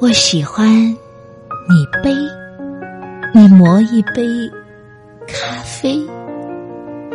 [0.00, 2.12] 我喜欢你杯，
[3.32, 4.22] 你磨一杯
[5.26, 5.98] 咖啡，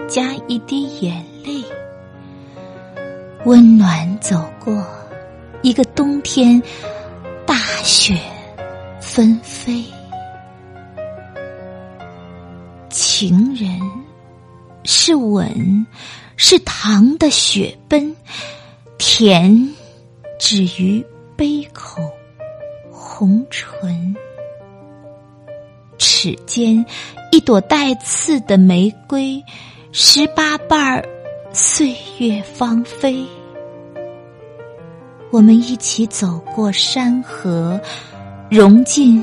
[0.08, 1.62] 加一滴眼泪，
[3.44, 4.82] 温暖走过
[5.62, 6.62] 一个冬天，
[7.46, 8.18] 大雪
[9.02, 9.84] 纷飞。
[12.90, 13.78] 情人
[14.86, 15.86] 是吻，
[16.38, 18.16] 是糖的雪奔，
[18.98, 19.70] 甜
[20.40, 21.06] 止于
[21.36, 22.02] 杯口。
[23.20, 24.16] 红唇，
[25.98, 26.86] 齿间
[27.34, 29.44] 一朵带刺的玫瑰，
[29.92, 31.04] 十八瓣儿，
[31.52, 33.22] 岁月芳菲。
[35.32, 37.78] 我们一起走过山河，
[38.50, 39.22] 融进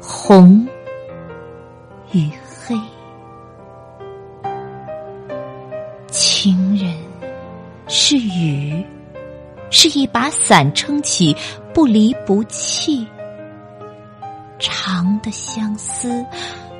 [0.00, 0.66] 红
[2.12, 2.74] 与黑。
[6.08, 6.96] 情人
[7.88, 8.82] 是雨。
[9.72, 11.36] 是一把伞撑起，
[11.72, 13.06] 不离不弃。
[14.58, 16.24] 长的相思，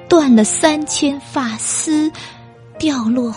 [0.09, 2.13] 断了三千发丝，
[2.79, 3.35] 掉落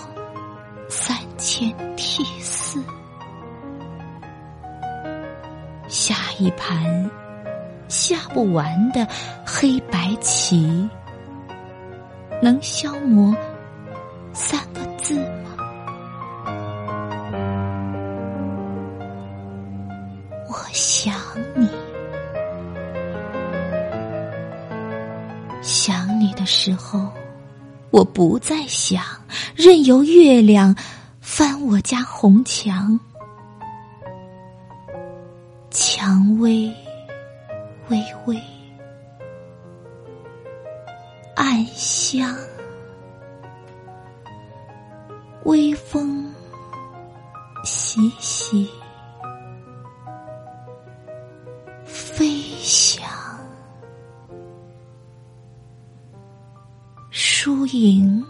[0.89, 2.83] 三千涕丝。
[5.87, 7.09] 下一盘
[7.87, 9.07] 下不完的
[9.45, 10.89] 黑白棋，
[12.41, 13.33] 能消磨
[14.33, 15.15] 三个字
[20.53, 20.59] 我？
[20.71, 21.15] 想
[21.55, 21.67] 你，
[25.61, 27.11] 想你的时候，
[27.89, 29.03] 我不再想，
[29.55, 30.75] 任由月亮
[31.19, 32.99] 翻我家红墙，
[35.71, 36.71] 蔷薇
[37.89, 38.39] 微微，
[41.35, 42.35] 暗香，
[45.43, 46.31] 微风
[47.63, 48.69] 习习。
[57.43, 58.23] 疏影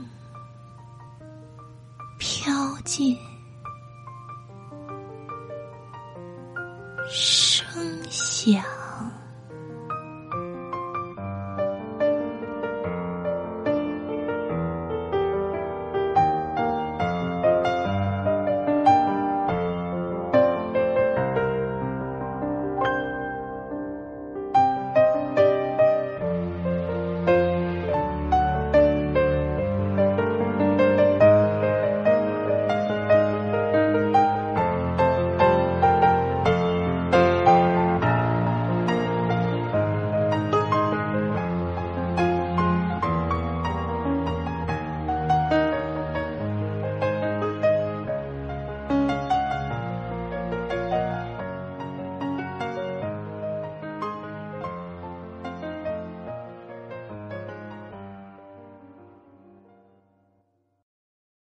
[2.18, 2.52] 飘
[2.84, 3.16] 进